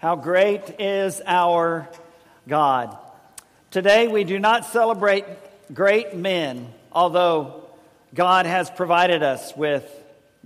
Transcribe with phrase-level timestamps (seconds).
[0.00, 1.86] How great is our
[2.48, 2.96] God.
[3.70, 5.26] Today we do not celebrate
[5.74, 7.68] great men, although
[8.14, 9.84] God has provided us with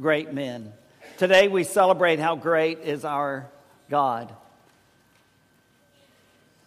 [0.01, 0.73] great men.
[1.19, 3.47] Today we celebrate how great is our
[3.89, 4.35] God.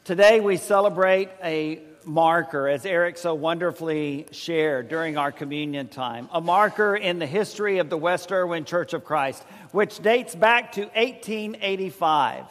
[0.06, 6.40] Today we celebrate a marker, as Eric so wonderfully shared during our communion time, a
[6.40, 9.44] marker in the history of the West Erwin Church of Christ,
[9.74, 12.46] which dates back to 1885.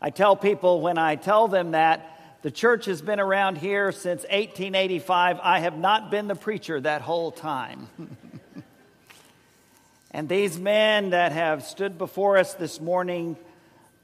[0.00, 4.22] I tell people when I tell them that the church has been around here since
[4.22, 7.88] 1885, I have not been the preacher that whole time.
[10.10, 13.36] and these men that have stood before us this morning,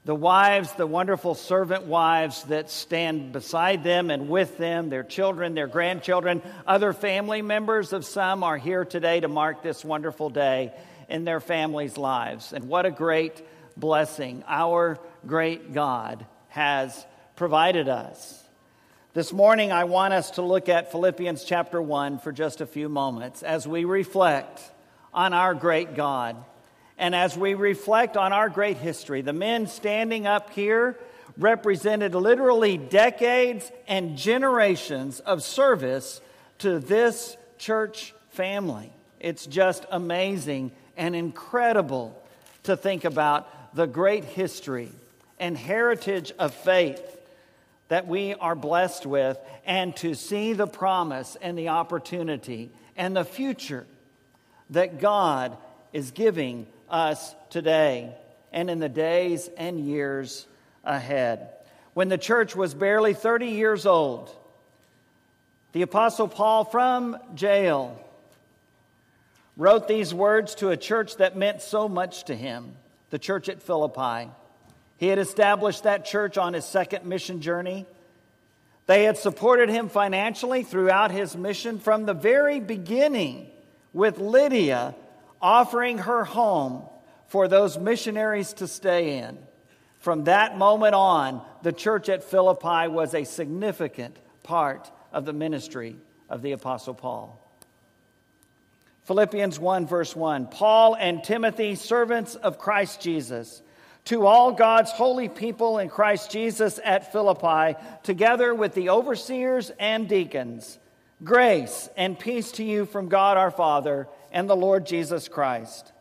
[0.03, 5.53] the wives, the wonderful servant wives that stand beside them and with them, their children,
[5.53, 10.73] their grandchildren, other family members of some are here today to mark this wonderful day
[11.07, 12.51] in their families' lives.
[12.51, 13.41] And what a great
[13.77, 17.05] blessing our great God has
[17.35, 18.43] provided us.
[19.13, 22.89] This morning, I want us to look at Philippians chapter 1 for just a few
[22.89, 24.61] moments as we reflect
[25.13, 26.35] on our great God.
[26.97, 30.97] And as we reflect on our great history, the men standing up here
[31.37, 36.21] represented literally decades and generations of service
[36.59, 38.93] to this church family.
[39.19, 42.19] It's just amazing and incredible
[42.63, 44.91] to think about the great history
[45.39, 47.01] and heritage of faith
[47.87, 53.25] that we are blessed with and to see the promise and the opportunity and the
[53.25, 53.85] future
[54.69, 55.55] that God
[55.91, 58.13] is giving us today
[58.51, 60.47] and in the days and years
[60.83, 61.49] ahead.
[61.93, 64.35] When the church was barely 30 years old,
[65.73, 67.99] the Apostle Paul from jail
[69.57, 72.75] wrote these words to a church that meant so much to him,
[73.13, 74.31] the church at Philippi.
[74.97, 77.85] He had established that church on his second mission journey.
[78.87, 83.51] They had supported him financially throughout his mission from the very beginning,
[83.93, 84.95] with Lydia
[85.39, 86.81] offering her home
[87.27, 89.37] for those missionaries to stay in.
[89.99, 95.97] From that moment on, the church at Philippi was a significant part of the ministry
[96.29, 97.39] of the Apostle Paul.
[99.03, 103.61] Philippians 1, verse 1 Paul and Timothy, servants of Christ Jesus
[104.05, 110.09] to all God's holy people in Christ Jesus at Philippi, together with the overseers and
[110.09, 110.77] deacons,
[111.23, 115.91] grace and peace to you from God our Father and the Lord Jesus Christ.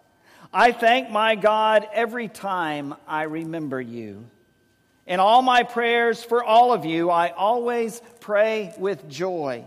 [0.52, 4.26] I thank my God every time I remember you.
[5.06, 9.64] In all my prayers for all of you, I always pray with joy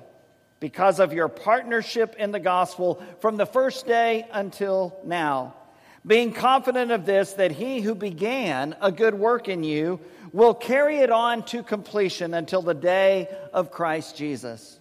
[0.59, 5.55] because of your partnership in the gospel from the first day until now
[6.05, 9.99] being confident of this, that he who began a good work in you
[10.31, 14.79] will carry it on to completion until the day of Christ Jesus.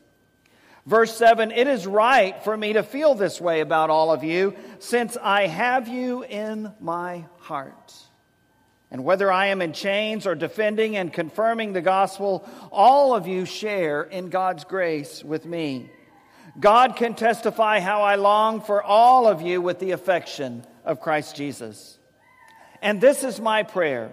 [0.85, 4.55] Verse 7 It is right for me to feel this way about all of you,
[4.81, 7.95] since I have you in my heart.
[8.95, 13.45] And whether I am in chains or defending and confirming the gospel, all of you
[13.45, 15.91] share in God's grace with me.
[16.61, 21.35] God can testify how I long for all of you with the affection of Christ
[21.35, 21.99] Jesus.
[22.83, 24.13] And this is my prayer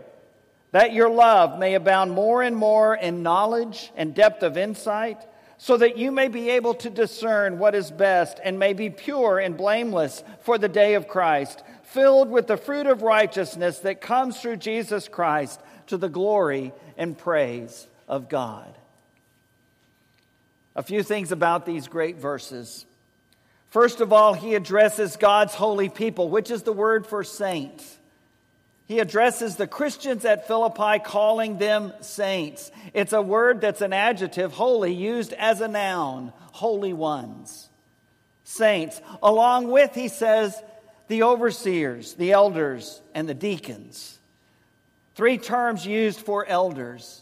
[0.72, 5.20] that your love may abound more and more in knowledge and depth of insight,
[5.64, 9.38] so that you may be able to discern what is best and may be pure
[9.38, 14.42] and blameless for the day of Christ, filled with the fruit of righteousness that comes
[14.42, 18.76] through Jesus Christ to the glory and praise of God.
[20.76, 22.88] A few things about these great verses.
[23.70, 28.00] First of all, he addresses God's holy people, which is the word for saints.
[28.92, 32.74] He addresses the Christians at Philippi, calling them saints.
[32.94, 37.70] It's a word that's an adjective, holy, used as a noun, holy ones.
[38.44, 39.00] Saints.
[39.24, 40.62] Along with, he says,
[41.08, 44.20] the overseers, the elders, and the deacons.
[45.16, 47.22] Three terms used for elders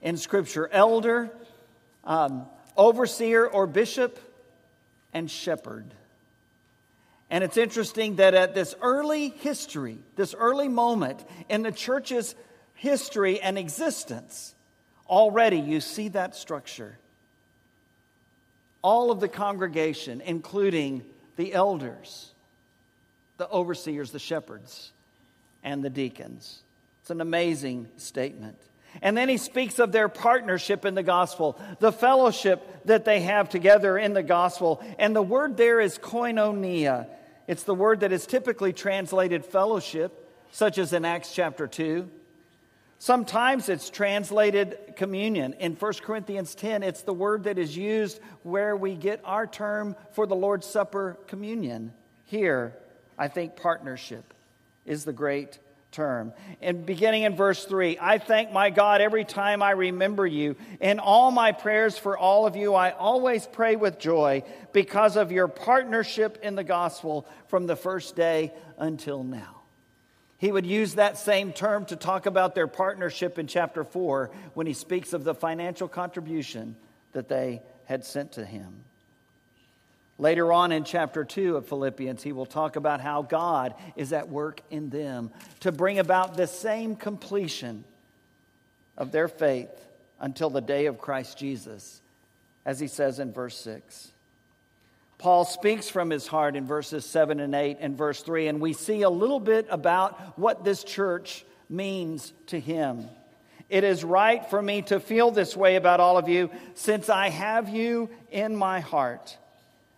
[0.00, 1.30] in Scripture elder,
[2.04, 4.18] um, overseer, or bishop
[5.12, 5.92] and shepherd.
[7.30, 12.34] And it's interesting that at this early history, this early moment in the church's
[12.74, 14.54] history and existence,
[15.08, 16.98] already you see that structure.
[18.82, 21.04] All of the congregation, including
[21.36, 22.32] the elders,
[23.38, 24.92] the overseers, the shepherds,
[25.64, 26.62] and the deacons.
[27.00, 28.56] It's an amazing statement.
[29.02, 33.48] And then he speaks of their partnership in the gospel, the fellowship that they have
[33.48, 34.82] together in the gospel.
[34.98, 37.08] And the word there is koinonia.
[37.46, 42.08] It's the word that is typically translated fellowship, such as in Acts chapter 2.
[42.98, 45.52] Sometimes it's translated communion.
[45.54, 49.94] In 1 Corinthians 10, it's the word that is used where we get our term
[50.12, 51.92] for the Lord's Supper communion.
[52.24, 52.74] Here,
[53.18, 54.32] I think partnership
[54.86, 55.58] is the great
[55.96, 56.34] term.
[56.60, 60.54] And beginning in verse 3, I thank my God every time I remember you.
[60.78, 64.42] In all my prayers for all of you, I always pray with joy
[64.74, 69.62] because of your partnership in the gospel from the first day until now.
[70.36, 74.66] He would use that same term to talk about their partnership in chapter 4 when
[74.66, 76.76] he speaks of the financial contribution
[77.12, 78.84] that they had sent to him.
[80.18, 84.30] Later on in chapter 2 of Philippians, he will talk about how God is at
[84.30, 85.30] work in them
[85.60, 87.84] to bring about the same completion
[88.96, 89.68] of their faith
[90.18, 92.00] until the day of Christ Jesus,
[92.64, 94.12] as he says in verse 6.
[95.18, 98.72] Paul speaks from his heart in verses 7 and 8 and verse 3, and we
[98.72, 103.08] see a little bit about what this church means to him.
[103.68, 107.28] It is right for me to feel this way about all of you, since I
[107.28, 109.36] have you in my heart.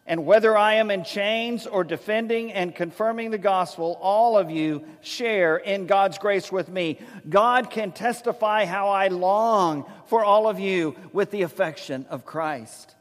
[0.09, 4.87] And whether I am in chains or defending and confirming the gospel, all of you
[5.03, 6.99] share in God's grace with me.
[7.29, 12.95] God can testify how I long for all of you with the affection of Christ.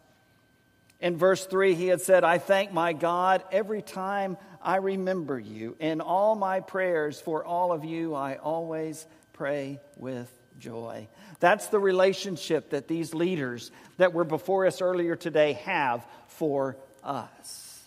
[1.00, 5.78] In verse 3, he had said, I thank my God every time I remember you.
[5.80, 11.08] In all my prayers for all of you, I always pray with joy.
[11.40, 16.76] That's the relationship that these leaders that were before us earlier today have for
[17.08, 17.84] us.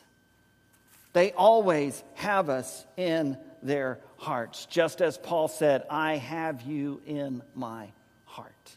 [1.12, 7.42] They always have us in their hearts, just as Paul said, I have you in
[7.54, 7.88] my
[8.24, 8.76] heart.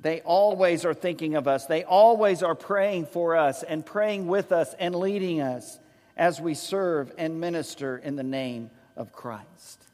[0.00, 1.66] They always are thinking of us.
[1.66, 5.78] They always are praying for us and praying with us and leading us
[6.16, 9.84] as we serve and minister in the name of Christ.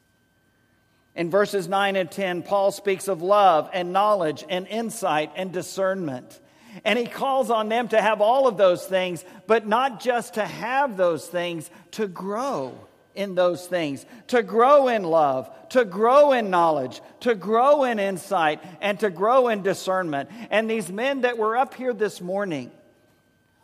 [1.15, 6.39] In verses 9 and 10, Paul speaks of love and knowledge and insight and discernment.
[6.83, 10.45] And he calls on them to have all of those things, but not just to
[10.45, 12.77] have those things, to grow
[13.15, 18.61] in those things, to grow in love, to grow in knowledge, to grow in insight,
[18.81, 20.29] and to grow in discernment.
[20.49, 22.71] And these men that were up here this morning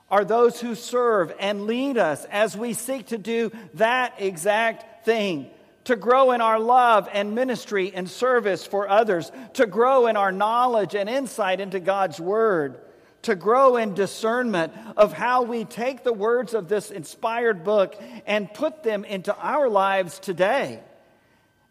[0.09, 5.49] are those who serve and lead us as we seek to do that exact thing.
[5.85, 10.31] To grow in our love and ministry and service for others, to grow in our
[10.31, 12.79] knowledge and insight into God's Word,
[13.23, 17.95] to grow in discernment of how we take the words of this inspired book
[18.25, 20.79] and put them into our lives today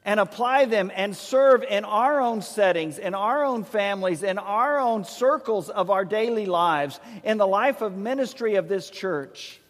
[0.04, 4.78] and apply them and serve in our own settings, in our own families, in our
[4.78, 9.60] own circles of our daily lives, in the life of ministry of this church.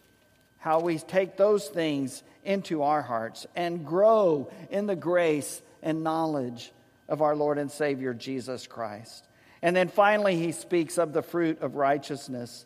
[0.57, 6.71] How we take those things into our hearts and grow in the grace and knowledge
[7.09, 9.27] of our Lord and Savior Jesus Christ.
[9.61, 12.65] And then finally, he speaks of the fruit of righteousness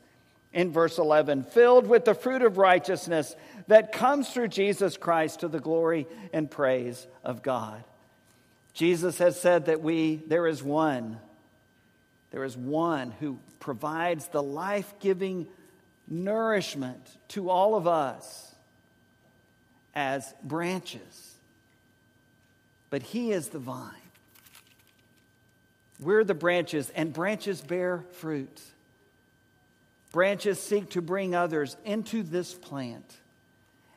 [0.54, 3.36] in verse 11 filled with the fruit of righteousness
[3.68, 7.84] that comes through Jesus Christ to the glory and praise of God.
[8.74, 11.20] Jesus has said that we, there is one,
[12.32, 15.48] there is one who provides the life giving
[16.08, 18.54] nourishment to all of us
[19.94, 21.36] as branches.
[22.90, 23.92] But he is the vine.
[26.00, 28.62] We're the branches, and branches bear fruit.
[30.12, 33.06] Branches seek to bring others into this plant.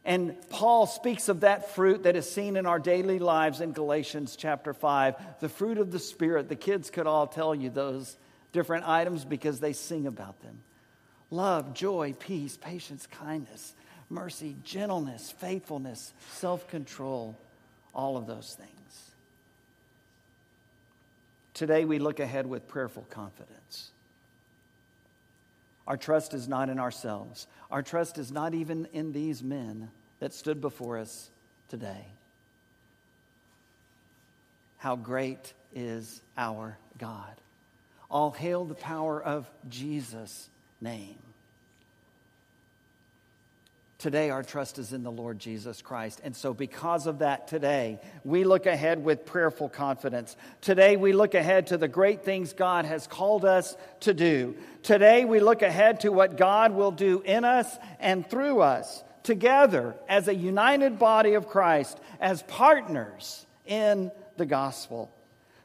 [0.05, 4.37] And Paul speaks of that fruit that is seen in our daily lives in Galatians
[4.37, 6.49] chapter 5, the fruit of the Spirit.
[6.49, 8.17] The kids could all tell you those
[8.53, 10.61] different items because they sing about them
[11.31, 13.75] love, joy, peace, patience, kindness,
[14.09, 17.37] mercy, gentleness, faithfulness, self control,
[17.95, 18.78] all of those things.
[21.59, 23.91] Today we look ahead with prayerful confidence.
[25.89, 27.49] Our trust is not in ourselves.
[27.69, 31.31] Our trust is not even in these men that stood before us
[31.69, 32.05] today.
[34.77, 37.35] How great is our God!
[38.09, 40.49] All hail the power of Jesus'
[40.81, 41.19] name.
[43.99, 46.21] Today, our trust is in the Lord Jesus Christ.
[46.23, 50.37] And so, because of that, today, we look ahead with prayerful confidence.
[50.61, 54.55] Today, we look ahead to the great things God has called us to do.
[54.85, 59.97] Today, we look ahead to what God will do in us and through us, together
[60.09, 65.13] as a united body of Christ, as partners in the gospel.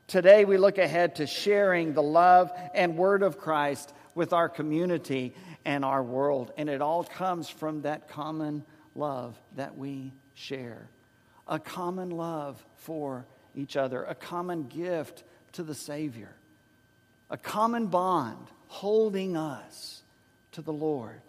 [0.07, 5.33] Today, we look ahead to sharing the love and word of Christ with our community
[5.65, 6.51] and our world.
[6.57, 8.63] And it all comes from that common
[8.95, 10.87] love that we share.
[11.47, 16.33] A common love for each other, a common gift to the Savior,
[17.29, 20.01] a common bond holding us
[20.53, 21.21] to the Lord,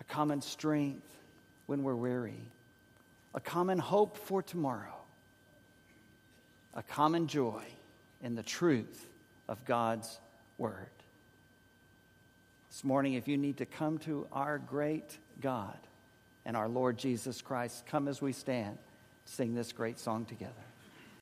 [0.00, 1.06] a common strength
[1.66, 2.40] when we're weary,
[3.34, 4.94] a common hope for tomorrow,
[6.74, 7.62] a common joy
[8.22, 9.06] in the truth
[9.48, 10.18] of God's
[10.58, 10.88] Word.
[12.68, 15.78] This morning, if you need to come to our great God
[16.44, 18.78] and our Lord Jesus Christ, come as we stand,
[19.24, 20.52] sing this great song together.